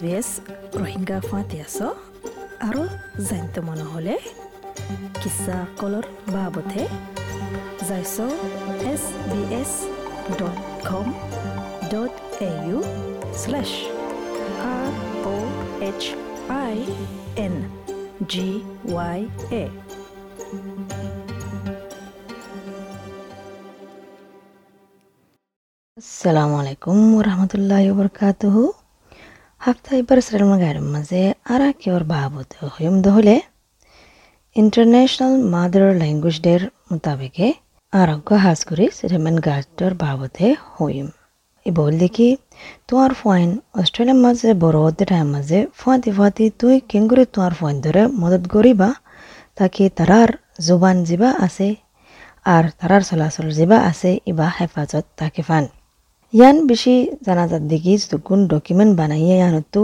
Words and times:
এছ 0.00 0.28
ৰোহিংগা 0.74 1.18
ফাঁতি 1.24 1.56
আছ 1.64 1.78
আৰু 2.66 2.82
জানিত 3.26 3.56
মনে 3.66 3.84
হ'লে 3.90 4.14
কিছা 5.20 5.56
কলৰ 5.80 6.06
বাবতে 6.34 6.82
যাইছ 7.88 8.16
S 8.92 9.02
B 9.30 9.40
S 9.60 9.72
dot 10.38 10.58
com 10.88 11.06
dot 11.92 12.12
A 12.42 12.50
U 12.66 12.78
slash 13.40 13.72
R 14.68 14.90
O' 15.28 15.50
H 15.88 16.02
I 16.56 16.76
N 17.44 17.54
G 18.32 18.48
Y 18.88 19.20
A 19.54 19.64
আসসালামু 25.96 26.54
আলাইকুম 26.62 26.98
ওরহামতুল্লাহ 27.18 27.80
বরকাতুহ 29.60 29.66
হাফতা 29.66 29.92
ইবার 29.96 30.18
সালাম 30.20 30.52
গাড়ির 30.58 30.80
মাঝে 30.94 31.22
আর 31.46 31.62
কেওর 31.80 32.04
ভাবত 32.04 32.50
হইম 32.66 32.94
দহলে 33.02 33.36
ইন্টারন্যাশনাল 34.56 35.32
মাদার 35.44 35.84
ল্যাঙ্গুয়েজ 35.94 36.36
ডের 36.42 36.62
মোতাবেকে 36.88 37.46
আরোগ্য 37.92 38.28
হাজ 38.34 38.60
করি 38.64 38.86
রেমেন 39.12 39.36
গাছডর 39.40 39.92
বাবতে 39.94 40.46
হইম 40.72 41.08
ই 41.66 41.70
বল 41.70 41.92
দেখি 41.98 42.28
তোমার 42.88 43.12
ফয়েন 43.14 43.50
অস্ট্রেলিয়ার 43.74 44.20
মাঝে 44.24 44.48
বড় 44.54 44.80
টাইম 45.02 45.26
মাঝে 45.34 45.58
ফুয়াতি 45.78 46.10
ফুয়াতি 46.16 46.44
তুই 46.60 46.74
কেঙ্গুরি 46.88 47.24
তোমার 47.26 47.52
ফয়েন 47.54 47.76
ধরে 47.80 48.02
মদত 48.20 48.44
করিবা 48.46 48.90
তাকে 49.56 49.84
তারার 49.88 50.30
জুবান 50.60 50.96
যিবা 51.04 51.30
আছে 51.38 51.68
আর 52.46 52.64
তারার 52.78 53.02
চলাচল 53.02 53.46
যিবা 53.50 53.78
আছে 53.90 54.10
ইবা 54.26 54.46
হেফাজত 54.56 55.04
তাকে 55.16 55.42
ফান 55.42 55.64
ইয়ান 56.32 56.56
বেশি 56.70 56.94
জানাজার 57.26 57.62
দিকে 57.70 57.92
যতগুণ 58.02 58.40
ডকুমেন্ট 58.52 58.92
বানাইয়ে 59.00 59.34
ইয়ানতো 59.40 59.82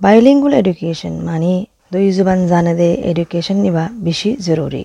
বাইলিঙ্গুল 0.00 0.52
এডুকেশন 0.60 1.14
মানে 1.28 1.52
দুই 1.92 2.06
জুবান 2.16 2.38
জানে 2.50 2.72
দে 2.80 2.88
এডুকেশন 3.10 3.56
নিবা 3.64 3.84
বেশি 4.06 4.30
জরুরি। 4.46 4.84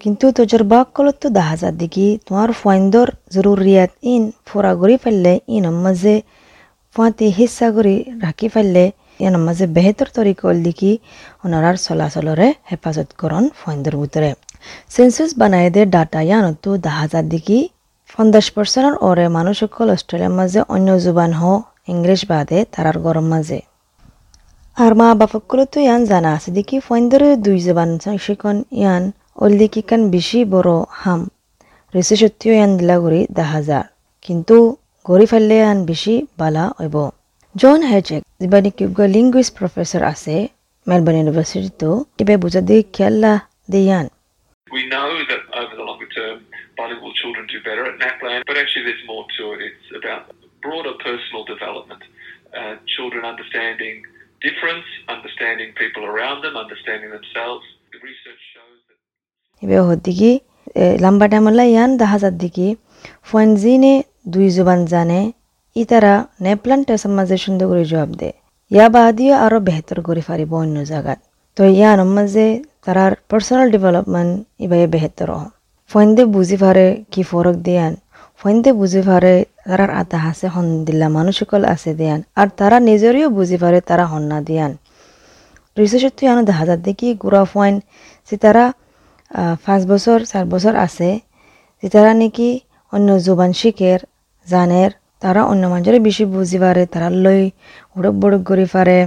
কিন্তু 0.00 0.26
তজরবা 0.36 0.78
কলত 0.94 1.22
দেখা 1.36 1.54
যার 1.60 1.74
দিকে 1.82 2.06
তোমার 2.26 2.50
ফাইন্দর 2.60 3.08
জরুরিয়াত 3.34 3.92
ইন 4.12 4.22
ফোরা 4.46 4.72
গড়ি 4.80 4.96
ফেললে 5.02 5.32
ইন 5.56 5.64
মাঝে 5.84 6.14
ফাঁতি 6.96 7.26
হিস্সা 7.38 7.68
করে 7.76 7.94
রাখি 8.24 8.48
ফেললে 8.54 8.84
ইয়ান 9.20 9.34
মাঝে 9.46 9.66
বেহতর 9.76 10.08
তরিকল 10.16 10.56
দিকে 10.66 10.90
ওনারার 11.44 11.76
চলাচলরে 11.86 12.48
হেফাজত 12.70 13.08
করন 13.20 13.44
ফাইন্দর 13.60 13.94
ভিতরে। 14.00 14.30
সেন্সাস 14.94 15.30
বানাই 15.40 15.66
দে 15.74 15.82
ডাটা 15.94 16.20
ইয়ানতো 16.28 16.70
দেখা 16.84 17.04
যার 17.12 17.26
দিকে 17.34 17.58
পঞ্চাশ 18.22 18.48
পার্সেন্টের 18.56 18.94
ওরে 19.08 19.26
মানুষ 19.36 19.56
সকল 19.62 19.86
অস্ট্রেলিয়ার 19.96 20.34
মাঝে 20.38 20.60
অন্য 20.74 20.88
জুবান 21.04 21.32
হ 21.40 21.42
ইংলিশ 21.92 22.20
বাদে 22.30 22.58
তারার 22.72 22.96
গরম 23.06 23.26
মাঝে। 23.32 23.60
আর 24.82 24.92
মা 25.00 25.06
বাপকগুলো 25.20 25.64
তো 25.72 25.78
ইয়ান 25.86 26.02
জানা 26.10 26.30
আছে 26.36 26.50
দেখি 26.58 26.76
ফইন্দরে 26.86 27.30
দুই 27.44 27.58
জবান 27.66 27.90
শিকন 28.24 28.56
ইয়ান 28.80 29.02
ওল 29.42 29.52
দেখি 29.62 29.82
কান 29.88 30.02
বেশি 30.14 30.38
বড় 30.54 30.72
হাম। 31.00 31.20
রেসে 31.94 32.14
সত্যিও 32.20 32.52
ইয়ান 32.58 32.70
দিলা 32.78 32.96
করি 33.04 33.20
দেখা 33.38 33.60
যার 33.68 33.86
কিন্তু 34.24 34.56
গড়ি 35.08 35.26
ফেললে 35.30 35.56
ইয়ান 35.62 35.78
বেশি 35.90 36.14
বালা 36.40 36.64
হইব। 36.78 36.96
জন 37.54 37.80
হেজেক 37.90 38.22
যিবা 38.40 38.58
নেকি 38.64 38.84
লিঙ্গুইজ 39.14 39.48
প্রফেসর 39.56 40.02
আছে 40.12 40.34
মেলবোর্ন 40.86 41.16
ইউনিভার্সিটিতো 41.20 41.90
এবার 42.20 42.36
বুঝা 42.42 42.60
দিয়ে 42.68 42.82
খেয়াল্লা 42.94 43.32
দিয়ান 43.72 44.06
We 44.66 44.82
know 44.94 45.10
that 45.30 45.42
over 45.58 45.74
the 45.80 45.84
longer 45.88 46.10
term, 46.16 46.36
bilingual 46.80 47.12
children 47.20 47.44
do 47.46 47.58
better 47.68 47.84
at 47.90 47.96
NAPLAN, 47.98 48.40
but 48.48 48.56
actually 48.56 48.84
there's 48.86 49.06
more 49.06 49.24
to 49.36 49.44
it. 49.54 49.60
It's 49.68 49.88
about 50.00 50.22
broader 50.62 50.94
personal 51.00 51.42
development, 51.44 52.02
uh, 52.52 52.74
children 52.94 53.22
understanding 53.24 53.96
difference, 54.40 54.86
understanding 55.08 55.68
people 55.74 56.02
around 56.04 56.38
them, 56.44 56.54
understanding 56.56 57.10
themselves. 57.10 57.64
The 57.92 58.00
research 58.10 58.42
shows 58.54 58.78
that 58.86 58.98
এবার 59.62 59.80
হদ্দিকি 59.90 60.30
লম্বা 61.04 61.26
টাইমলা 61.32 61.64
ইয়ান 61.72 61.90
দেখা 62.02 62.18
যার 62.22 62.34
দিকে 62.42 62.66
ফয়েনজিনে 63.28 63.94
দুই 64.34 64.46
জুবান 64.56 64.80
জানে 64.92 65.20
ই 65.76 65.82
তারা 65.90 66.14
নেপ্লান 66.46 66.80
টেসম 66.88 67.12
মাঝে 67.18 67.36
সুন্দর 67.44 67.66
করে 67.70 67.84
জবাব 67.92 68.10
দে 68.20 68.30
ইয়া 68.70 68.86
বাদিও 68.94 69.34
আরও 69.44 69.58
বেহতর 69.68 69.98
করে 70.08 70.22
পারিব 70.28 70.52
অন্য 70.62 70.76
জায়গাত 70.90 71.20
তো 71.56 71.62
ইয়ান 71.78 71.98
মাঝে 72.16 72.46
তারার 72.84 73.12
পার্সোনাল 73.30 73.66
ডেভেলপমেন্ট 73.74 74.32
ইবাই 74.64 74.80
বেহতর 74.94 75.30
ফয়েন্দে 75.90 76.22
বুঝি 76.34 76.56
পারে 76.64 76.86
কি 77.12 77.22
ফরক 77.30 77.56
দিয়ান? 77.66 77.92
ফয়েন্দে 78.40 78.70
বুঝি 78.80 79.02
পারে 79.08 79.34
তারার 79.68 79.90
আতা 80.00 80.18
হাসে 80.24 80.46
হন 80.54 80.66
দিল্লা 80.86 81.08
মানুষকল 81.18 81.62
আছে 81.74 81.90
দিয়ান। 82.00 82.20
আর 82.40 82.48
তারা 82.58 82.76
নিজেরও 82.88 83.28
বুঝি 83.38 83.56
পারে 83.62 83.78
তারা 83.88 84.04
হন্না 84.12 84.38
দিয়ান। 84.48 84.72
রিসার্চত 85.76 86.18
আনো 86.32 86.42
দেখা 86.50 86.64
যার 86.68 86.80
দেখি 86.86 87.08
গুড়া 87.22 87.42
ফয়েন 87.52 87.74
যে 88.28 88.34
তারা 88.44 88.64
পাঁচ 89.64 89.82
বছর, 89.92 90.18
চার 90.30 90.44
বছর 90.52 90.74
আছে, 90.86 91.08
যে 91.80 91.86
তারা 91.94 92.12
নাকি 92.20 92.48
অন্য 92.92 93.08
জোবান 93.26 93.50
শিখের, 93.60 94.00
জানের, 94.46 94.90
তারা 95.22 95.40
অন্য 95.50 95.62
মানুষের 95.72 95.96
বেশি 96.06 96.24
বুঝি 96.34 96.58
পারে 96.64 96.82
তারা 96.92 97.08
লই 97.24 97.42
উড়ক 97.96 98.14
বড়ক 98.22 98.42
করে 98.48 98.66
পারে। 98.74 98.98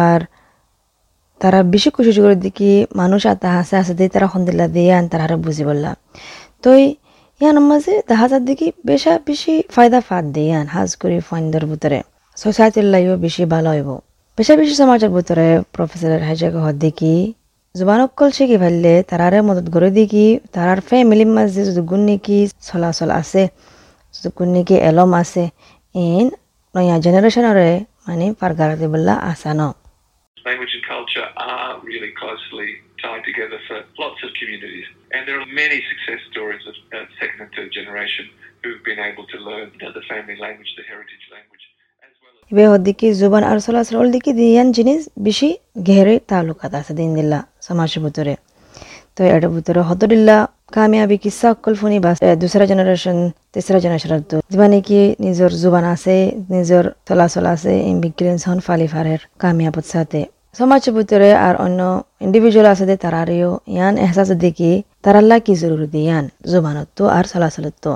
আর 0.00 0.20
তারা 1.42 1.58
বেশি 1.72 1.88
খুশি 1.96 2.10
করে 2.24 2.36
দেখি 2.46 2.70
মানুষ 3.00 3.20
আতা 3.32 3.48
হাসে 3.56 3.74
হাসে 3.80 3.94
দিয়ে 3.98 4.10
তারা 4.14 4.26
সন্দিল্লা 4.34 4.66
দিয়ে 4.76 4.90
আন, 4.98 5.04
তারা 5.12 5.36
বুঝি 5.44 5.64
বললা। 5.70 5.90
তো 6.62 6.68
ইয়ান 7.40 7.56
দেখা 8.10 8.26
যার 8.30 8.42
দেখি 8.48 8.66
বেশা 8.88 9.12
বেশি 9.28 9.54
ফায়দা 9.74 9.98
ফাঁদ 10.08 10.24
দিয়ে 10.34 10.52
আন, 10.60 10.66
হাজ 10.74 10.90
করি 11.02 11.16
ফাইন্দর 11.28 11.62
ভিতরে। 11.70 11.98
সোসাইটির 12.38 12.86
লাইও 12.92 13.14
বেশি 13.24 13.42
ভালো 13.54 13.68
হইব। 13.74 13.88
বেশা 14.38 14.54
বেশি 14.60 14.74
সমাজের 14.80 15.10
ভিতরে 15.16 15.46
প্রফেসরের 15.74 16.22
হাইজাকে 16.26 16.58
হদ 16.64 16.76
দেখি। 16.84 17.14
জবানকল 17.74 18.28
শিখি 18.36 18.56
ফেললে 18.62 18.94
তারারে 19.10 19.38
মদত 19.48 19.66
করে 19.74 19.88
দেখি। 19.98 20.26
তারার 20.54 20.80
ফ্যামিলির 20.88 21.30
মাঝে 21.36 21.60
যতগুণ 21.68 22.00
নাকি 22.08 22.38
চলাচল 22.68 23.10
আছে 23.20 23.42
যতগুণ 24.14 24.48
নাকি 24.54 24.76
এলম 24.88 25.10
আছে 25.22 25.44
ইন 25.94 26.26
নয়া 26.74 26.96
জেনারেশনরে 27.04 27.70
মানে 28.06 28.26
পারগারাতে 28.40 28.86
বললা 28.92 29.14
আসা 29.30 29.52
ন 29.58 29.60
language 30.45 30.73
and 30.77 30.85
culture 30.95 31.27
are 31.35 31.71
really 31.81 32.11
closely 32.21 32.69
tied 33.03 33.23
together 33.29 33.59
for 33.67 33.77
lots 34.03 34.19
of 34.25 34.29
communities. 34.39 34.87
And 35.13 35.21
there 35.27 35.37
are 35.41 35.49
many 35.63 35.79
success 35.91 36.21
stories 36.31 36.63
of 36.69 36.75
uh, 36.93 37.05
second 37.19 37.39
and 37.43 37.51
third 37.55 37.71
generation 37.79 38.25
who've 38.61 38.83
been 38.83 39.01
able 39.09 39.25
to 39.33 39.37
learn 39.49 39.65
you 39.73 39.81
know, 39.83 39.91
the 39.99 40.05
family 40.13 40.37
language, 40.45 40.71
the 40.77 40.85
heritage 40.91 41.25
language, 41.35 41.65
as 42.07 42.13
well 42.21 42.33
as 42.33 42.45
ইবে 42.51 42.63
হদ্দিকি 42.71 43.07
জুবান 43.21 43.43
আর 43.51 43.57
চলাচল 43.65 43.95
ওল 43.99 44.09
দিকে 44.15 44.31
দিয়ান 44.39 44.67
জিনিস 44.77 45.01
বেশি 45.27 45.49
গেহরে 45.87 46.15
তালুকাত 46.29 46.73
আছে 46.79 46.93
দিন 46.99 47.09
দিল্লা 47.17 47.39
সমাজের 47.67 48.01
ভিতরে 48.05 48.33
তো 49.15 49.19
এটার 49.27 49.51
ভিতরে 49.55 49.81
হতদিল্লা 49.89 50.37
কামিয়াবি 50.72 51.16
অকল 51.52 51.74
ফুনি 51.80 51.98
বা 52.04 52.10
দুসরা 52.42 52.64
জেনারেশন 52.70 53.16
তেসরা 53.52 53.78
জেনারেশন 53.84 54.12
তো। 54.30 54.36
যিবা 54.52 54.66
নাকি 54.72 55.00
নিজের 55.24 55.52
জুবান 55.62 55.84
আছে 55.94 56.16
নিজের 56.54 56.84
চলাচল 57.08 57.44
আছে 57.54 57.72
ইমিগ্রেন্স 57.92 58.40
হন 58.48 58.58
ফালিফারের 58.66 59.20
কামিয়াবত 59.42 59.86
সাথে 59.94 60.20
সমাজ 60.58 60.82
ভিতরে 60.96 61.30
আর 61.46 61.54
অন্য 61.64 61.80
ইন্ডিভিজুয়াল 62.26 62.66
আছে 62.72 62.84
যে 62.90 62.96
তারারেও 63.04 63.50
ইয়ান 63.74 63.94
এহসাস 64.04 64.30
দেখি 64.44 64.72
তারাল্লা 65.04 65.36
কি 65.46 65.52
জরুরি 65.62 65.86
দিয়ান 65.94 66.24
জুবানত 66.50 66.98
আর 67.16 67.24
চলাচলত 67.32 67.74
তো 67.84 67.92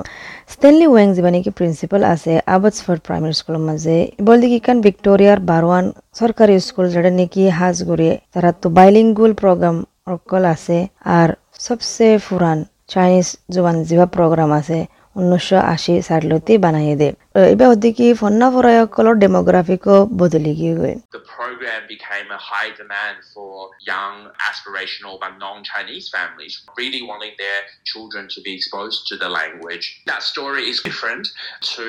স্টেনলি 0.53 0.87
ওয়েং 0.89 1.07
যিবা 1.15 1.29
নাকি 1.35 1.51
প্রিন্সিপাল 1.57 2.01
আছে 2.13 2.33
আবৎসফোর্ড 2.55 2.99
প্রাইমারি 3.07 3.35
স্কুলের 3.39 3.63
মাঝে 3.69 3.95
বল 4.25 4.37
দেখি 4.43 4.59
কান 4.65 4.77
ভিক্টোরিয়ার 4.85 5.39
বারোয়ান 5.51 5.85
সরকারি 6.19 6.53
স্কুল 6.67 6.85
যেটা 6.93 7.11
নাকি 7.19 7.41
হাজ 7.59 7.77
করে 7.89 8.09
তারা 8.33 8.49
তো 8.61 8.67
বাইলিঙ্গুয়াল 8.77 9.33
প্রোগ্রাম 9.41 9.75
অকল 10.07 10.43
আছে। 10.55 10.77
আর 11.17 11.29
সবচেয়ে 11.59 12.15
পুরান 12.27 12.59
চাইনিজ 12.87 13.27
জোবান 13.53 13.75
যিবা 13.83 14.07
প্রোগ্রাম 14.15 14.49
আছে 14.59 14.79
উনিশশো 15.19 15.57
আশি 15.73 15.93
সালতে 16.09 16.53
বানাই 16.65 16.95
দে 17.01 17.09
এবার 17.53 17.67
ওদিকে 17.73 18.05
ফন্না 18.21 18.47
ফরায়কলর 18.53 19.15
ডেমোগ্রাফিকও 19.23 19.97
বদলি 20.19 20.53
গিয়ে 20.59 20.75
গই 20.79 20.95
the 21.17 21.23
program 21.37 21.81
became 21.87 22.27
a 22.31 22.41
high 22.51 22.71
demand 22.81 23.17
for 23.33 23.53
young 23.93 24.15
aspirational 24.49 25.15
but 25.23 25.31
non-Chinese 25.45 26.07
families 26.09 26.53
really 26.77 27.01
wanting 27.09 27.33
their 27.37 27.59
children 27.89 28.23
to 28.33 28.39
be 28.41 28.51
exposed 28.57 28.99
to 29.09 29.15
the 29.17 29.29
language. 29.29 29.85
That 30.11 30.21
story 30.23 30.63
is 30.71 30.77
different 30.89 31.25
to 31.73 31.85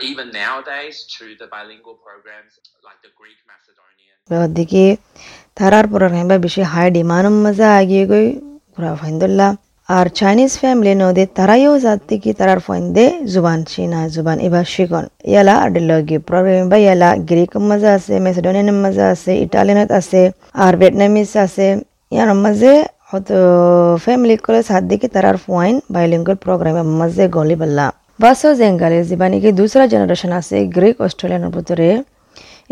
even 0.00 0.26
nowadays 0.42 0.96
to 1.16 1.24
the 1.40 1.46
bilingual 1.46 1.96
programs 2.06 2.52
like 2.86 3.00
the 3.06 3.12
Greek 3.20 3.40
Macedonian. 3.50 4.14
ওদিকে 4.30 4.84
তারার 5.56 5.86
programme 5.92 6.28
বেশি 6.44 6.62
high 6.72 6.86
demand 6.96 7.36
মজা 7.44 7.68
আগিয়ে 7.80 8.04
গই 8.10 8.26
ঘুরা 8.74 8.90
ফাইন্দুল্লাহ 9.00 9.50
আর 9.96 10.06
Chinese 10.20 10.52
family 10.62 10.92
নদে 11.02 11.24
তারাইও 11.38 11.74
যাতে 11.84 12.14
কি 12.22 12.30
তারার 12.38 12.60
ফাইন্দে 12.66 13.04
জুবান, 13.32 13.58
চীনা 13.70 14.00
জুবান, 14.14 14.36
এবার 14.46 14.64
শিকন 14.74 15.04
ইয়ালা 15.32 15.54
আডিলগি 15.64 16.18
প্রোগ্রাম 16.28 16.64
বা 16.72 16.76
ইয়ালা, 16.84 17.10
গ্রিক 17.28 17.52
মজা 17.68 17.90
আছে, 17.98 18.14
মেসিডোনিয়ান 18.26 18.70
মজা 18.84 19.06
আছে 19.14 19.32
ইটালিয়ানত 19.44 19.90
আছে, 20.00 20.20
আর 20.64 20.72
ভিয়েতনামিজ 20.80 21.30
আছে। 21.44 21.66
ইয়ার 22.14 22.30
মাঝে 22.44 22.72
হয়তো 23.10 23.36
ফ্যামিলি 24.04 24.34
করে 24.46 24.60
সাত 24.68 24.82
দিকে 24.90 25.06
তারার 25.14 25.36
ফাইন 25.46 25.74
বাইলিঙ্গুয়াল 25.94 26.38
প্রোগ্রামের 26.44 26.88
মাঝে 27.00 27.24
গলি 27.36 27.56
বললা। 27.62 27.86
বাসো 28.22 28.48
জেঙ্গালে 28.60 28.98
যিবা 29.08 29.26
নাকি 29.32 29.50
দুসরা 29.58 29.84
জেনারেশন 29.92 30.30
আছে, 30.40 30.56
গ্রিক 30.76 30.96
অস্ট্রেলিয়ানের 31.06 31.50
ভিতরে। 31.56 31.88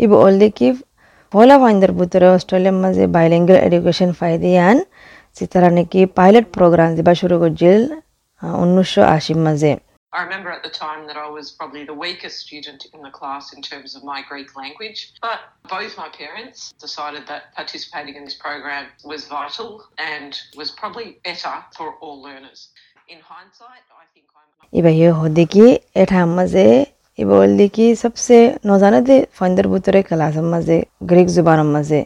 ইব 0.03 0.11
অলদি 0.25 0.49
কি 0.57 0.67
পয়লা 1.33 1.55
ফাইন্দার 1.61 1.91
ভিতরে, 1.99 2.27
অস্ট্রেলিয়ার 2.37 2.77
মাঝে 2.83 3.03
বাইলিঙ্গাল 3.15 3.57
এডুকেশন 3.67 4.09
ফাই 4.19 4.33
পাইলট 6.19 6.45
প্রোগ্রাম 6.57 6.89
দিবা 6.97 7.13
শুরু 7.21 7.35
করছিল 7.43 7.81
উনিশশো 8.61 9.01
আশির 9.15 9.39
মাঝে 9.47 9.73
I 10.13 10.23
remember 10.23 10.49
at 10.49 10.63
the 10.63 10.75
time 10.85 11.01
that 11.05 11.17
I 11.17 11.29
was 11.29 11.51
probably 11.51 11.83
the 11.83 11.93
weakest 11.95 12.39
student 12.39 12.81
in 12.93 13.01
the 13.01 13.09
class 13.09 13.45
in 13.53 13.61
terms 13.61 13.89
of 13.95 14.01
my 14.03 14.19
Greek 14.23 14.49
language, 14.55 14.99
but 15.21 15.39
both 15.69 15.91
my 15.97 16.09
parents 16.21 16.57
decided 16.79 17.23
that 17.27 17.41
participating 17.53 18.15
in 18.15 18.23
this 18.23 18.37
program 18.45 18.83
was 19.03 19.21
vital 19.27 19.69
and 20.13 20.31
was 20.55 20.69
probably 20.71 21.07
better 21.23 21.55
for 21.77 21.87
all 21.95 22.17
learners. 22.21 22.59
In 23.09 23.19
hindsight, 23.33 23.83
I 24.01 24.05
think 24.13 24.25
I'm. 24.37 24.47
ইবা 24.73 24.91
ইয়ে 24.99 25.11
হদি 25.19 25.45
কি 25.53 25.65
এটা 26.01 26.19
মাঝে 26.37 26.65
ইবা 27.19 27.35
বলদি 27.41 27.67
কি 27.75 27.85
সবসে 28.01 28.37
নজানে 28.69 28.99
দে 29.07 29.17
ফাইন্দার 29.37 29.67
ভিতরে 29.73 29.99
ক্লাসের 30.09 30.45
মাঝে 30.53 30.77
Greek 31.09 31.27
জুবানের 31.35 31.69
মাঝে 31.75 31.99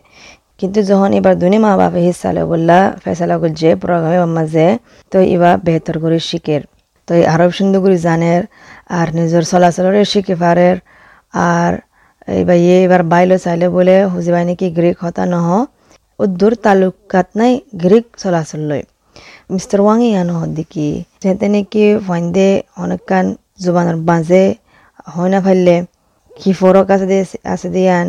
কিন্তু 0.62 0.80
যখন 0.90 1.10
এবার 1.20 1.34
দুনি 1.42 1.58
মা 1.66 1.72
বাপে 1.82 2.02
হিসালে 2.08 2.42
বললা 2.52 2.80
ফেসলা 3.04 3.36
করছে 3.42 3.70
প্রোগ্রামের 3.82 4.32
মাঝে, 4.38 4.68
তো 5.12 5.18
ইবা 5.36 5.52
বেহতর 5.66 5.96
করে 6.04 6.18
শিখের। 6.30 6.62
তো 7.08 7.12
এই 7.20 7.24
আরব 7.34 7.52
সিন্ধুগুড়ি 7.58 7.98
জানের, 8.06 8.42
আর 8.98 9.08
নিজের 9.18 9.44
চলাচলের 9.52 10.08
শিখে 10.14 10.36
পারের, 10.44 10.76
আর 11.52 11.72
এইবার 12.40 12.58
ইয়ে 12.66 12.78
এবার 12.86 13.02
বাইলে 13.12 13.38
চাইলে 13.46 13.68
বলে 13.78 13.96
হুজিবাই 14.14 14.44
নাকি 14.50 14.68
গ্রিক 14.78 14.98
হতা 15.06 15.24
নহ 15.34 15.48
উদ্দুর 16.24 16.54
তালুকাত 16.64 17.28
নাই 17.40 17.54
গ্রিক 17.84 18.06
চলাচল 18.24 18.62
লয়। 18.70 18.84
মিস্টার 19.54 19.80
ওয়াং 19.86 19.98
ইয়ানো 20.10 20.34
হদ্দিকি 20.42 20.88
যেতে 21.22 21.48
নাকি 21.54 21.86
ফাইন্দে 22.08 22.50
অনেকখান 22.84 23.26
জুবানের 23.64 23.98
বাজে 24.10 24.44
হয় 25.14 25.30
না 25.34 25.40
ফাইলে, 25.46 25.76
কি 26.40 26.52
ফরক 26.60 26.88
আছে 26.96 27.08
দে, 27.12 27.20
আছে 27.54 27.68
দিয়ান? 27.76 28.08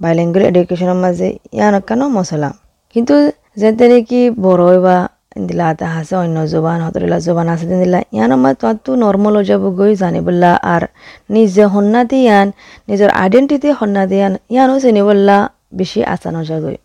বাইলেঙ্গুল 0.00 0.42
এডুকেশনের 0.42 0.98
মাঝে 1.04 1.28
ইয়ান 1.52 1.68
অনেকখানো 1.72 2.04
মশলা 2.08 2.50
কিন্তু 2.94 3.14
যেতে 3.56 3.84
নাকি 3.88 4.20
বড় 4.40 4.64
বা 4.80 4.96
দিলা 5.38 5.66
আতা 5.68 5.86
আছে 5.90 6.14
অন্য 6.16 6.36
জবান, 6.46 6.78
হতরিলা 6.86 7.18
জবান 7.18 7.46
আছে 7.48 7.66
দিলা 7.72 7.98
ইয়ান 8.14 8.30
আমার 8.32 8.54
তো 8.84 8.90
নর্মাল 8.96 9.34
হয়ে 9.36 9.48
যাব 9.50 9.64
গই 9.78 9.92
জানিবলা 9.96 10.52
আর 10.64 10.82
নিজে 11.30 11.64
হন্না 11.64 12.00
দিয়ান 12.04 12.46
নিজের 12.88 13.10
আইডেন্টিটি 13.14 13.68
হন্না 13.70 14.02
দিয়ান 14.06 14.32
ইয়ানো 14.50 14.74
চিনিবলা 14.80 15.38
বেশি 15.72 16.00
আসান 16.04 16.34
হয়ে 16.34 16.48
যায় 16.50 16.78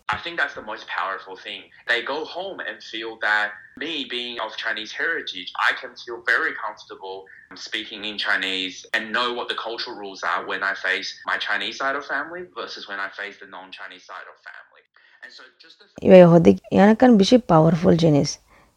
Powerful 3.78 3.96
me 3.96 4.04
being 4.04 4.38
of 4.40 4.56
Chinese 4.56 4.92
heritage, 4.92 5.52
I 5.56 5.72
can 5.80 5.96
feel 5.96 6.22
very 6.26 6.52
comfortable 6.54 7.24
speaking 7.54 8.04
in 8.04 8.18
Chinese 8.18 8.86
and 8.94 9.12
know 9.12 9.34
what 9.34 9.48
the 9.48 9.54
cultural 9.54 9.96
rules 9.96 10.22
are 10.22 10.46
when 10.46 10.62
I 10.62 10.74
face 10.74 11.18
my 11.26 11.36
Chinese 11.36 11.78
side 11.78 11.96
of 11.96 12.04
family 12.04 12.42
versus 12.56 12.88
when 12.88 12.98
I 13.00 13.08
face 13.08 13.38
the 13.40 13.46
non-Chinese 13.46 14.04
side 14.04 14.26
of 14.32 14.36
family. 14.48 14.82
And 15.22 15.32
so 15.32 15.42
just 15.62 15.78
the 15.78 15.86
ইবা 16.06 16.18
হদিক 16.32 16.56
ইয়ান 16.74 16.90
কান 17.00 17.10
বেশি 17.20 17.36
powerful 17.50 17.94
জিনিস 18.04 18.28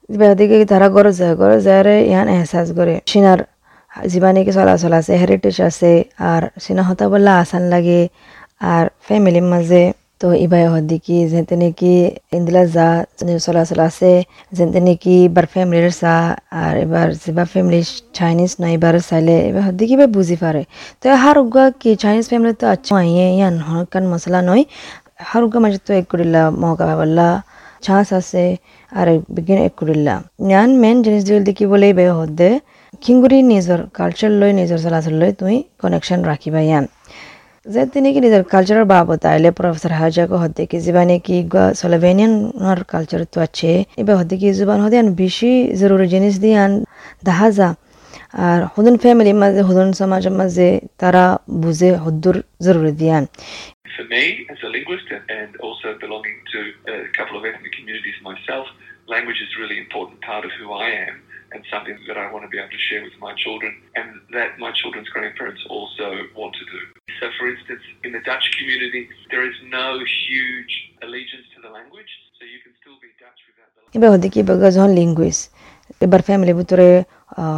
ইবা 0.10 0.26
হদিকে 0.32 0.56
তারা 0.72 0.88
গরজ 0.96 1.16
যায় 1.22 1.36
গরজ 1.42 1.62
যায় 1.68 2.00
ইয়ান 2.12 2.28
এহসাস 2.36 2.68
করে 2.78 2.96
সিনার 3.12 3.40
জীবানে 4.12 4.42
কি 4.46 4.52
চলাচল 4.58 4.94
আছে 5.00 5.14
হেরিটেজ 5.22 5.58
আছে 5.70 5.92
আর 6.30 6.44
সিনা 6.64 6.84
হতা 6.88 7.06
আসান 7.44 7.64
লাগে 7.74 8.02
আর 8.74 8.86
ফ্যামিলির 9.08 9.48
মাঝে 9.54 9.82
তো 10.22 10.28
ইবাই 10.46 10.64
হদিকি 10.74 11.18
যেতে 11.32 11.56
নাকি 11.62 11.94
ইন্দিলা 12.38 12.64
যা 12.76 12.88
চলাচল 13.46 13.80
আছে 13.88 14.12
যেতে 14.58 14.80
নাকি 14.88 15.16
এবার 15.30 15.46
ফ্যামিলির 15.54 15.94
চা 16.02 16.16
আর 16.62 16.74
এবার 16.86 17.08
যেবা 17.24 17.44
ফ্যামিলি 17.54 17.80
চাইনিজ 18.18 18.52
নয় 18.62 18.74
এবার 18.78 18.94
চাইলে 19.10 19.36
এবার 19.50 19.64
হদিকি 19.68 19.94
এবার 19.98 20.10
বুঝি 20.16 20.38
পারে। 20.44 20.62
তো 21.02 21.06
হার 21.24 21.38
উগা 21.44 21.66
কি 21.82 21.90
চাইনিজ 22.04 22.26
ফ্যামিলি 22.32 22.54
তো 22.62 22.66
আচ্ছা 22.74 22.94
আইয়ে 23.02 23.28
ইয়ান 23.38 23.56
হনকান 23.68 24.04
মশলা 24.12 24.40
নয়। 24.50 24.64
হার 25.30 25.42
উগা 25.48 25.60
মাঝে 25.64 25.80
তো 25.88 25.92
এক 26.00 26.06
করিলা 26.12 26.42
মহকা 26.62 26.86
বললা 27.02 27.28
চান্স 27.86 28.08
আছে, 28.20 28.44
আর 29.00 29.08
বিজ্ঞান 29.36 29.60
এক 29.68 29.74
করিলা 29.80 30.16
ইয়ান 30.52 30.70
মেন 30.82 30.98
জিনিস 31.06 31.22
দিল 31.28 31.38
দেখি 31.48 31.66
বলে 31.72 31.88
বে 31.98 32.06
হদে 32.20 32.50
খিংগুড়ি 33.04 33.38
নিজের 33.52 33.82
কালচার 33.98 34.32
লই, 34.40 34.52
নিজের 34.60 34.80
চলাচল 34.86 35.16
লই 35.22 35.32
তুমি 35.40 35.58
কানেকশন 35.82 36.20
রাখিবা 36.32 36.60
ইয়ান। 36.70 36.86
যে 37.67 37.83
তিনি 37.95 38.09
কি 38.15 38.19
নিজের 38.25 38.43
কালচারের 38.55 38.87
বাবদ 38.95 39.21
আইলে 39.33 39.51
প্রফেসর 39.59 39.93
হাজাকে 40.03 40.37
হতে 40.43 40.63
কি 40.71 40.77
জীবানে 40.87 41.17
কি 41.27 41.37
স্লোভেনিয়ান 41.81 42.33
কালচার 42.93 43.21
তো 43.33 43.39
আছে 43.47 43.73
এবার 44.01 44.15
হতে 44.21 44.35
কি 44.41 44.49
জুবান 44.59 44.79
হতে 44.85 44.97
আন 45.03 45.09
বেশি 45.23 45.51
জরুরি 45.81 46.07
জিনিস 46.15 46.35
দিয়ে 46.45 46.59
আন 46.65 46.73
দেখা 47.29 47.49
যা 47.59 47.69
আর 48.47 48.61
হুদুন 48.75 48.97
ফ্যামিলির 49.03 49.39
মাঝে 49.43 49.61
হুদুন 49.69 49.89
সমাজের 50.01 50.35
মাঝে 50.41 50.69
তারা 51.03 51.25
বুঝে 51.63 51.91
হদ্দুর 52.05 52.37
জরুরি 52.67 52.93
দিয়ান 53.01 53.25
For 53.97 54.07
me, 54.15 54.25
as 54.53 54.61
a 54.69 54.71
linguist 54.77 55.09
and, 55.17 55.25
and 55.41 55.51
also 55.67 55.89
belonging 56.05 56.39
to 56.53 56.59
a 56.97 56.99
couple 57.19 57.35
of 57.39 57.43
ethnic 57.51 57.73
communities 57.79 58.19
myself, 58.31 58.67
language 59.09 59.41
is 59.45 59.51
a 59.57 59.59
really 59.63 59.79
important 59.79 60.19
part 60.21 60.43
of 60.45 60.53
who 60.59 60.67
I 60.87 60.89
am 61.07 61.15
and 61.53 61.61
something 61.73 61.97
that 62.09 62.17
I 62.19 62.27
want 62.33 62.43
to 62.47 62.51
be 62.55 62.59
able 62.59 62.75
to 62.79 62.83
share 62.89 63.03
with 63.09 63.17
my 63.27 63.33
children 63.35 63.73
and 63.99 64.09
that 64.37 64.51
my 64.59 64.71
children's 64.81 65.11
grandparents 65.15 65.63
also 65.77 66.07
want 66.41 66.53
to 66.61 66.65
do. 66.75 66.81
So, 67.22 67.30
for 67.38 67.48
instance, 67.48 67.84
in 68.04 68.12
the 68.14 68.22
Dutch 68.22 68.46
community, 68.58 69.08
there 69.30 69.46
is 69.46 69.54
no 69.70 69.88
huge 70.22 70.74
allegiance 71.06 71.46
to 71.54 71.60
the 71.62 71.70
language, 71.70 72.12
so 72.34 72.42
you 72.44 72.58
can 72.58 72.74
still 72.82 72.98
be 72.98 73.10
Dutch 73.16 73.42
without 73.46 73.70
the 73.70 73.82
language. 74.02 74.12
হতে 74.14 74.28
এবার 76.02 76.22
ফ্যামিলির 76.28 76.58
ভিতরে 76.60 76.88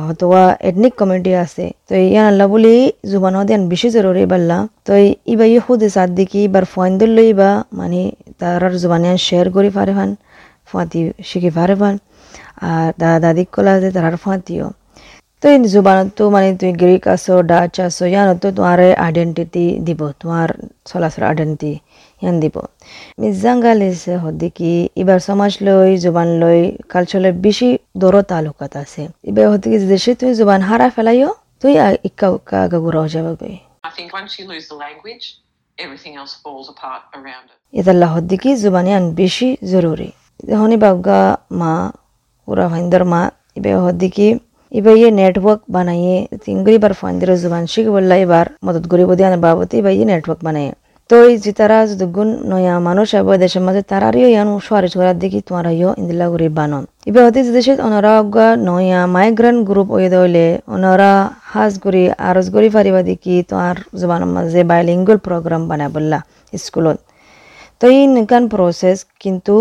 হয়তো 0.05 0.25
ethnic 0.69 0.93
community 0.99 1.31
আছে 1.45 1.65
তো 1.87 1.93
ইয়ান 2.07 2.25
আল্লাহ 2.31 2.47
বলি 2.53 2.75
জুবান 3.11 3.33
হতে 3.39 3.53
বেশি 3.73 3.87
জরুরি 3.95 4.23
বাল্লা 4.31 4.57
তো 4.85 4.93
ইবা 5.33 5.45
ই 5.51 5.55
খুদে 5.65 5.87
সাত 5.95 6.09
দিকে 6.19 6.39
এবার 6.47 6.63
ফয়েন্দুল 6.73 7.11
লই 7.17 7.29
বা 7.39 7.49
মানে 7.79 8.01
তার 8.39 8.61
জুবান 8.81 9.03
শেয়ার 9.27 9.47
করি 9.55 9.69
পারে 9.77 9.93
ফান 9.97 10.09
ফাঁতি 10.69 10.99
শিখি 11.29 11.51
পারে 11.57 11.75
ফান 11.81 11.95
আর 12.67 12.89
দাদা 13.01 13.17
দাদিক 13.23 13.47
কলা 13.55 13.73
যে 13.83 13.89
তার 13.95 14.15
ফাঁতিও 14.25 14.67
তো 15.43 15.49
এই 15.55 15.59
জুবানত 15.73 16.09
তো 16.17 16.23
মানে 16.35 16.49
তুই 16.59 16.71
গ্রিক 16.81 17.03
আছো 17.15 17.33
ডাচ 17.51 17.75
আছো 17.87 18.03
ইয়ানত 18.13 18.37
তো 18.43 18.47
তোমার 18.57 18.79
আইডেন্টিটি 19.05 19.65
দিব 19.87 20.01
তোমার 20.21 20.49
চলাচল 20.89 21.23
আইডেন্টিটি 21.31 21.73
ইয়ান 22.21 22.35
দিব। 22.43 22.55
মিজাঙ্গালিছে 23.21 24.13
হদিকি 24.23 24.73
এবার 25.01 25.19
সমাজ 25.27 25.53
লই 25.67 25.91
জুবান 26.03 26.29
লই 26.41 26.59
কালচার 26.91 27.19
লই 27.23 27.33
বেশি 27.45 27.69
দর 28.01 28.13
তালুকাত 28.31 28.73
আছে। 28.83 29.03
এবার 29.29 29.45
হদিকি 29.53 29.77
দেশে 29.93 30.11
তুই 30.19 30.31
জুবান 30.39 30.61
হারা 30.69 30.87
ফেলাইও 30.95 31.31
তুই 31.61 31.73
ইক্কা 32.09 32.27
উক্কা 32.35 32.55
আগা 32.65 32.77
গুড়া 32.83 32.99
হয়ে 33.03 33.11
যাবে 33.15 33.31
it. 35.13 35.23
ইতাল্লাহ 37.73 38.09
হদিকি 38.15 38.49
জুবানি 38.63 38.91
আন 38.97 39.05
বেশি 39.21 39.47
জরুরি 39.71 40.09
হনি 40.61 40.77
বাগা 40.83 41.21
মা 41.59 41.73
পুরা 42.43 42.65
ভাইন্দর 42.71 43.03
মা 43.11 43.21
ইবে 43.57 43.71
হদিকি 43.85 44.27
এবার 44.73 44.93
ইয়ে 44.99 45.09
নেটওয়ার্ক 45.13 45.61
বানাইয়ে 45.75 46.15
তিনগুলি 46.43 46.77
বার 46.83 46.93
ফান্দির 46.93 47.29
জুবান 47.41 47.63
শিখ 47.71 47.85
বললা 47.95 48.15
এবার 48.25 48.45
মদত 48.65 48.85
গরিব 48.91 49.09
দিয়ান 49.13 49.33
বাবতে 49.43 49.73
এবার 49.81 49.93
ইয়ে 49.95 50.05
নেটওয়ার্ক 50.11 50.41
বানাইয়ে 50.47 50.73
তো 51.09 51.15
এই 51.23 51.35
যে 51.37 51.51
তারা 51.53 51.77
দুগুণ 51.93 52.29
নয়া 52.51 52.73
মানুষ 52.79 53.07
আব 53.15 53.27
দেশের 53.35 53.63
মাঝে 53.67 53.81
তারারিও 53.91 54.27
ইয়ান 54.29 54.49
সোয়ারি 54.59 54.87
ছোড়ার 54.93 55.17
দেখি 55.23 55.39
তোমার 55.47 55.65
ইয় 55.71 55.89
ইন্দিলা 56.01 56.25
গরিব 56.33 56.53
বানন 56.59 56.83
এবার 57.07 57.21
হতে 57.27 57.39
দেশে 57.49 57.73
ওনারা 57.87 58.11
অজ্ঞা 58.19 58.47
নয়া 58.67 59.01
মাইগ্রেন্ট 59.15 59.59
গ্রুপ 59.69 59.87
ওয়ে 59.91 60.09
দইলে 60.09 60.45
ওনারা 60.67 61.11
হাজ 61.51 61.73
গরি 61.83 62.03
আরজ 62.21 62.47
গরি 62.55 62.69
ফারিবা 62.75 63.01
দেখি 63.03 63.35
তোমার 63.49 63.75
জুবানের 63.99 64.29
মাঝে 64.35 64.61
বাইলিঙ্গুয়াল 64.63 65.19
প্রোগ্রাম 65.27 65.61
বানায় 65.69 65.91
বললা 65.95 66.19
স্কুলত 66.53 66.97
তো 67.79 67.85
এই 67.91 68.03
নিকান 68.07 68.43
প্রসেস 68.51 68.97
কিন্তু 69.19 69.55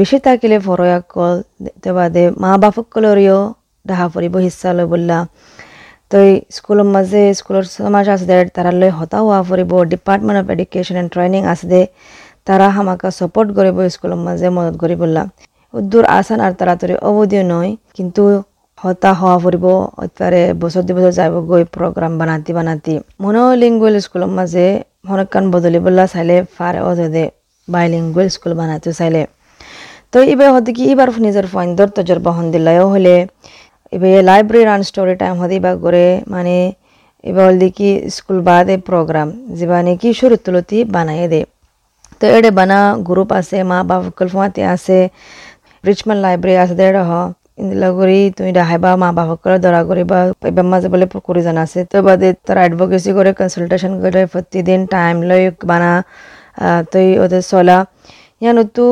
বেশি 0.00 0.18
থাকিলে 0.26 0.56
ফরয়াকল 0.66 1.36
বাদে 1.96 2.24
মা 2.42 2.50
বাপকলরিও 2.62 3.38
ডাহা 3.88 4.06
ফুৰিব 4.12 4.34
হিচ্ছা 4.46 4.68
লৈ 4.76 4.86
বললা 4.92 5.18
তো 6.10 6.18
স্কুলৰ 6.56 6.86
মাজে, 6.94 7.22
স্কুলৰ 7.38 7.64
সমাজ 7.76 8.06
আছে 8.14 8.26
দে 8.30 8.36
তারা 8.56 8.70
লৈ 8.80 8.90
হতা 8.98 9.18
হোৱা 9.24 9.38
ফুৰিব 9.48 9.70
department 9.92 10.38
of 10.42 10.46
education 10.54 10.96
and 11.00 11.10
training 11.14 11.42
আছে 11.52 11.66
দে 11.72 11.82
তারা 12.46 12.66
হামাকা 12.76 13.08
সাপোর্ট 13.18 13.48
কৰিব, 13.58 13.76
স্কুলৰ 13.94 14.18
মাজে 14.26 14.48
মদত 14.56 14.74
কৰি 14.82 14.96
বললা 15.02 15.22
উদ্দূর 15.78 16.04
আসান 16.18 16.38
আর 16.46 16.52
তাড়াতাড়ি 16.58 16.94
অবধিও 17.08 17.42
নয়, 17.52 17.70
কিন্তু 17.96 18.22
হতা 18.78 19.10
হওয়া 19.20 19.36
ফুরিব 19.42 19.66
অত্যারে 20.04 20.42
বছর 20.62 20.82
দুই 20.86 20.94
বছর 20.96 21.12
যাইব 21.18 21.34
গই 21.50 21.64
প্রোগ্রাম 21.74 22.12
বানাতি 22.20 22.52
বানাতি। 22.58 22.94
মনোলিঙ্গুয়াল 23.22 23.94
স্কুলের 24.04 24.32
মাঝে 24.38 24.66
হনকান 25.08 25.44
বদলি 25.52 25.78
বললা 25.86 26.04
চাইলে 26.12 26.36
ফারে 26.56 26.80
অদে 26.90 27.24
বাইলিঙ্গুয়াল 27.74 28.28
স্কুল 28.34 28.52
বানাতে 28.60 28.90
চাইলে। 28.98 29.22
তো 30.12 30.18
এবার 30.32 30.48
হতে 30.54 30.70
কি 30.76 30.84
এবার 30.94 31.08
নিজের 31.26 31.46
ফাইন্দর 31.54 31.88
তজরবা 31.96 32.30
হন 32.36 32.46
দিলাইও 32.54 32.86
হলে। 32.94 33.14
এবার 33.94 34.10
লাইব্রেরি 34.30 34.64
রান 34.70 34.80
স্টোরি 34.88 35.14
টাইম 35.22 35.34
হতে 35.40 35.54
এবার 35.60 35.74
করে 35.84 36.04
মানে 36.34 36.56
এবার 37.30 37.44
হল 37.48 37.62
কি 37.78 37.88
স্কুল 38.16 38.38
বাদে 38.48 38.74
প্রোগ্রাম 38.88 39.28
যেবা 39.58 39.76
নাকি 39.86 40.08
শুরু 40.20 40.36
তুলতি 40.44 40.78
বানাই 40.94 41.20
দে। 41.32 41.40
তো 42.18 42.24
এডে 42.36 42.50
বানা 42.58 42.78
গ্রুপ 43.08 43.30
আছে, 43.40 43.56
মা 43.70 43.78
বাপ 43.88 44.02
কলফাতে 44.18 44.62
আছে 44.74 44.98
রিচমন্ড 45.84 46.20
লাইব্রেরি 46.24 46.56
আছে 46.64 46.74
দেড় 46.80 47.00
হ। 47.08 47.12
ইন্দিলা 47.60 47.88
করি 47.98 48.20
তুমি 48.36 48.50
ডাহাইবা 48.58 48.90
মা 49.02 49.08
বাপকরে 49.18 49.56
ধরা 49.64 49.80
করিবা 49.88 50.18
এবার 50.50 50.66
মাঝে 50.72 50.88
বলে 50.92 51.06
করে 51.26 51.40
জানা 51.46 51.60
আছে। 51.66 51.80
তো 51.90 51.96
বাদে 52.06 52.28
তারা 52.46 52.60
অ্যাডভোকেসি 52.64 53.10
করে 53.18 53.30
কনসালটেশন 53.38 53.92
করে 54.02 54.20
প্রতিদিন 54.32 54.80
টাইম 54.94 55.16
লই 55.28 55.42
বানা। 55.70 55.92
তই 56.92 57.08
ওদের 57.24 57.42
চলা 57.50 57.78
ইয়ানতো 58.42 58.84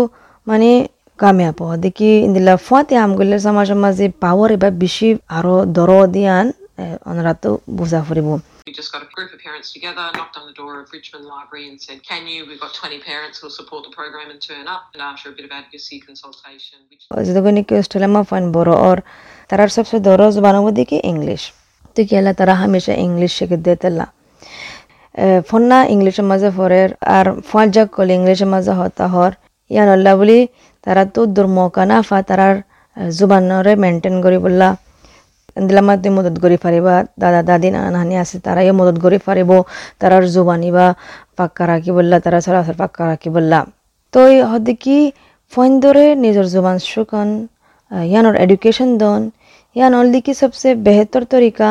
মানে 0.46 0.70
কামিয়াব 1.18 1.60
দেখি 1.84 2.10
ইন্দিলা 2.26 2.54
ফুয়াতে 2.66 2.94
আমগুলো 3.04 3.36
সমাজ 3.46 3.68
মাঝে 3.84 4.06
পাওয়ার 4.24 4.50
এবার 4.56 4.72
বেশি 4.84 5.08
আরও 5.36 5.56
দর 5.76 5.90
দিয়ান 6.14 6.46
ওনারা 7.10 7.32
তো 7.42 7.50
বুঝা 7.78 8.00
ফুরিব 8.08 8.28
We 8.66 8.74
just 8.74 8.92
got 8.92 9.02
a 9.02 9.10
group 9.10 9.30
of 9.32 9.40
parents 9.40 9.68
together, 9.72 10.04
knocked 10.12 10.36
on 10.36 10.44
the 10.46 10.52
door 10.52 10.74
of 10.80 10.86
Richmond 10.92 11.24
Library 11.26 11.64
and 11.70 11.76
said, 11.80 11.98
Can 12.02 12.22
you? 12.26 12.38
We've 12.48 12.60
got 12.60 12.72
20 12.72 13.00
parents 13.00 13.34
who'll 13.38 13.50
support 13.50 13.80
the 13.82 13.90
program 13.90 14.26
and 14.30 14.40
turn 14.40 14.66
up. 14.68 14.82
And 14.94 15.02
after 15.02 15.26
a 15.28 15.32
bit 15.32 15.44
of 15.44 15.52
advocacy 15.52 15.96
consultation, 16.00 16.78
which 16.90 17.02
যতক্ষণ 17.26 17.56
কি 17.66 17.72
Australia 17.80 18.22
fine 18.30 18.44
বড় 18.56 18.72
और 18.88 18.98
তারার 19.50 19.70
সবচেয়ে 19.76 20.02
দর 20.08 20.20
জবান 20.36 20.54
দেখি 20.78 20.96
English 21.12 21.42
তো 21.96 22.00
কি 22.08 22.14
তারা 22.38 22.54
হামেশা 22.62 22.94
ইংলিশ 23.06 23.30
শিখে 23.38 23.58
দিতেলা 23.66 24.06
ফন্না 25.48 25.78
ইংলিশের 25.94 26.26
মাঝে 26.30 26.50
ফরের 26.56 26.90
আর 27.16 27.26
ফাঁস 27.48 27.68
যাক 27.74 27.88
কলে 27.96 28.12
ইংলিশের 28.18 28.48
মাঝে 28.54 28.72
হতা 28.80 29.06
হর। 29.14 29.32
ইয়ান 29.70 29.88
অল্লা 29.94 30.12
বলি, 30.20 30.38
তারা 30.84 31.02
তো 31.14 31.20
দূর 31.34 31.46
মৌকা 31.56 31.82
না, 31.90 31.96
ফা 32.08 32.18
তারার 32.28 32.56
জুবানরে 33.16 33.72
মেনটেন 33.82 34.14
করি 34.24 34.38
বললা। 34.44 34.68
দিলামা 35.68 35.94
তুমি 36.02 36.12
মদত 36.16 36.36
কৰি 36.44 36.56
পাৰিবা 36.64 36.94
দাদা 37.22 37.40
দাদি 37.48 37.68
নানি 37.96 38.14
আছে 38.22 38.36
তাৰাইও 38.46 38.72
মদত 38.80 38.96
কৰি 39.04 39.18
পাৰিব 39.26 39.50
তাৰাৰ 40.00 40.22
জুবানি 40.34 40.68
বা 40.76 40.86
পাক্কা 41.38 41.64
ৰাখি 41.70 41.90
বললা 41.98 42.16
তাৰা 42.24 42.38
চৰাচৰ 42.46 42.76
পাক্কা 42.82 43.02
ৰাখি 43.10 43.28
বললা। 43.36 43.58
তই 44.14 44.32
হদে 44.50 44.74
কি 44.82 44.98
ফইন্দরে 45.52 46.06
নিজের 46.24 46.46
জুবান 46.54 46.76
শুকন 46.90 47.28
ইয়ানোর 48.10 48.36
এডুকেশন 48.44 48.90
দন। 49.02 49.20
ইয়ান 49.76 49.92
অলদি 50.00 50.20
কি 50.26 50.32
সবসে 50.40 50.68
বেহতর 50.86 51.22
তরিকা 51.32 51.68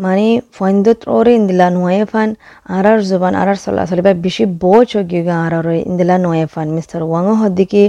মানে 0.00 0.26
ফইন্দত 0.56 1.00
ওরে 1.16 1.32
ইন্দিলা 1.40 1.66
নোয়ে 1.76 2.02
ফান 2.12 2.28
আরার 2.76 2.98
জুবান, 3.08 3.32
আরার 3.42 3.58
চলাচলি 3.64 4.02
বা 4.06 4.12
বেশি 4.26 4.44
বোঝ 4.64 4.90
গিয়ে 5.10 5.34
আরার 5.46 5.66
ইন্দিলা 5.90 6.16
নোয়ে 6.24 6.44
ফান 6.52 6.66
মিস্টার 6.76 7.00
ওয়াং 7.10 7.24
হদি 7.42 7.64
কি 7.72 7.84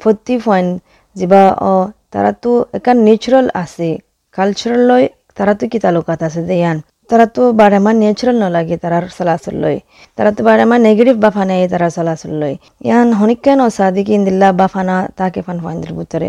ফতি 0.00 0.34
ফান 0.44 0.64
যেবা 1.16 1.42
অ 1.70 1.74
তারা 2.12 2.30
তো 2.42 2.50
একা 2.78 2.92
নেচারাল 3.06 3.46
আছে 3.62 3.88
কালচারাল 4.34 4.82
লয় 4.90 5.06
তারা 5.36 5.52
তো 5.60 5.64
কি 5.72 5.78
তালুকাত 5.84 6.20
আছে 6.28 6.40
দেয়ান। 6.50 6.78
তারা 7.10 7.26
তো 7.36 7.42
বাড়ামা 7.60 7.90
নেচারাল 8.02 8.36
নলাগে 8.42 8.76
তারার 8.82 9.04
চলাচল 9.18 9.54
লয়। 9.62 9.78
তারা 10.16 10.30
তো 10.36 10.40
বাড়ামা 10.48 10.76
নেগেটিভ 10.86 11.16
বাফানে 11.24 11.56
তারা 11.72 11.88
চলাচল 11.96 12.32
লয়। 12.40 12.56
ইয়ান 12.88 13.08
হনিকেন 13.18 13.58
অসাদিকি 13.66 14.12
ইন্দিল্লা 14.18 14.48
বাফানা 14.60 14.96
তাকে 15.18 15.40
ফান 15.46 15.58
ফাইন্দির 15.64 15.92
ভিতরে 15.98 16.28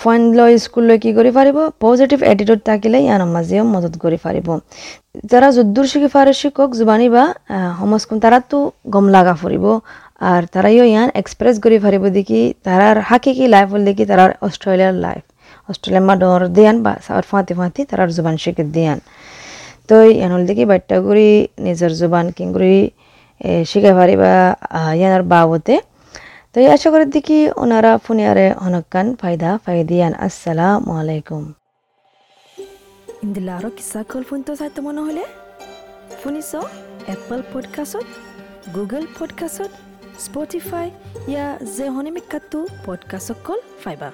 ফাইন 0.00 0.22
লয় 0.38 0.54
স্কুল 0.64 0.84
লয় 0.88 1.00
কি 1.04 1.10
করে 1.16 1.30
পারিব 1.38 1.58
পজিটিভ 1.84 2.18
এটিটিউড 2.32 2.60
থাকিলে 2.68 2.98
ইয়ান 3.06 3.22
মাঝেও 3.34 3.64
মদত 3.74 3.94
করে 4.02 4.18
পারিব 4.24 4.48
যারা 5.30 5.48
যদ্দূর 5.56 5.86
শিখি 5.92 6.08
পারে 6.16 6.32
শিক্ষক, 6.40 6.70
জুবানি 6.78 7.08
বা 7.14 7.24
সমাজখন 7.80 8.16
তারা 8.24 8.38
তো 8.50 8.58
গম 8.94 9.06
লাগা 9.16 9.34
ফুরিব। 9.40 9.64
আর 10.30 10.42
তারাইও 10.54 10.84
ইয়ান 10.92 11.08
এক্সপ্রেস 11.20 11.56
করে 11.64 11.76
পারিব 11.84 12.04
দেখি 12.16 12.40
তারার 12.66 12.96
হাকিকি 13.08 13.44
লাইফ 13.54 13.68
হল 13.74 13.82
দেখি 13.88 14.04
তারার 14.10 14.30
অস্ট্রেলিয়ার 14.46 14.94
লাইফ 15.04 15.22
অস্ট্রেলিয়ার 15.70 16.04
মা 16.08 16.14
ডর 16.22 16.40
দিয়ান 16.56 16.76
বা 16.84 16.92
ফাঁতি 17.30 17.54
ফাঁতি 17.58 17.80
তারার 17.90 18.10
জুবান 18.16 18.36
শিখে 18.42 18.64
দিয়ান। 18.74 18.98
তো 19.88 19.96
ইয়ানল 20.16 20.42
দেখি 20.48 20.64
বাট্টা 20.70 20.96
করি 21.06 21.28
নিজের 21.66 21.92
জুবান 22.00 22.26
কিংগুড়ি 22.36 22.76
শিখে 23.70 23.92
পারিবা 23.98 24.32
ইয়ানার 25.00 25.24
বাবতে। 25.32 25.74
তো 26.52 26.56
এই 26.62 26.68
আশা 26.74 26.88
করি 26.92 27.04
দেখি 27.16 27.38
ওনারা 27.62 27.92
ফুনিয়ারে 28.04 28.46
অনকান 28.66 29.06
ফায়দা 29.20 29.50
ফাইদিয়ান। 29.64 30.12
আসসালামু 30.26 30.90
আলাইকুম। 31.00 31.42
ইন্দিলা 33.24 33.52
আরও 33.58 33.70
কিসা 33.76 34.00
কল 34.10 34.22
ফোন 34.28 34.40
তো 34.46 34.52
চাইতে 34.60 34.80
মনে 34.86 35.00
হলে 35.06 35.24
শুনিছ? 36.22 36.50
এপল 37.14 37.40
পডকাষ্টত 37.52 38.08
গুগল 38.76 39.04
পডকাষ্টত 39.18 39.72
স্পটিফাই 40.24 40.86
ইয়া 41.32 41.46
যে 41.76 41.86
হনিমিকাটো 41.94 42.60
পডকাষ্টত 42.86 43.38
কল 43.46 43.60
ফাইবা 43.82 44.10